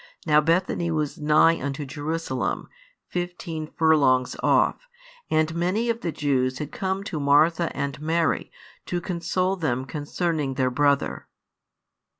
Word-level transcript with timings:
Now 0.25 0.41
Bethany 0.41 0.89
was 0.89 1.19
nigh 1.19 1.61
unto 1.61 1.85
Jerusalem, 1.85 2.67
fifteen 3.07 3.67
furlongs 3.77 4.35
off; 4.41 4.87
and 5.29 5.53
many 5.53 5.91
of 5.91 6.01
the 6.01 6.11
Jews 6.11 6.57
had 6.57 6.71
come 6.71 7.03
to 7.03 7.19
Martha 7.19 7.69
and 7.77 8.01
Mary, 8.01 8.51
to 8.87 8.99
console 8.99 9.55
them 9.55 9.85
concerning 9.85 10.55
their 10.55 10.71
brother. 10.71 11.27